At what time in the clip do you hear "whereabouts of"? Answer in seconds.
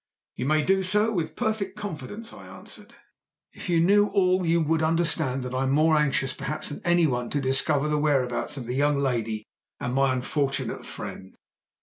7.99-8.65